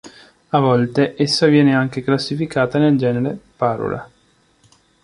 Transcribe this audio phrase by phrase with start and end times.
[0.49, 4.09] A volte essa viene anche classificata nel genere "Parula".